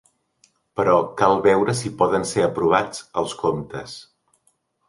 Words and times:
Però 0.79 0.95
cal 1.19 1.37
veure 1.47 1.77
si 1.83 1.93
poden 2.01 2.27
ser 2.31 2.47
aprovats, 2.47 3.05
els 3.25 3.37
comptes. 3.43 3.95